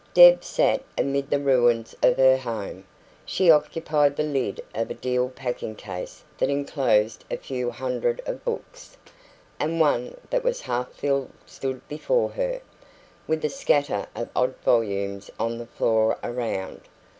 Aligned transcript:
Deb 0.15 0.43
sat 0.43 0.81
amid 0.97 1.29
the 1.29 1.37
ruins 1.39 1.95
of 2.01 2.17
her 2.17 2.35
home. 2.37 2.85
She 3.23 3.51
occupied 3.51 4.15
the 4.15 4.23
lid 4.23 4.59
of 4.73 4.89
a 4.89 4.95
deal 4.95 5.29
packing 5.29 5.75
case 5.75 6.23
that 6.39 6.49
enclosed 6.49 7.23
a 7.29 7.37
few 7.37 7.69
hundreds 7.69 8.19
of 8.25 8.43
books, 8.43 8.97
and 9.59 9.79
one 9.79 10.17
that 10.31 10.43
was 10.43 10.61
half 10.61 10.91
filled 10.91 11.29
stood 11.45 11.87
before 11.87 12.29
her, 12.29 12.61
with 13.27 13.45
a 13.45 13.49
scatter 13.49 14.07
of 14.15 14.29
odd 14.35 14.55
volumes 14.65 15.29
on 15.39 15.59
the 15.59 15.67
floor 15.67 16.17
around. 16.23 16.81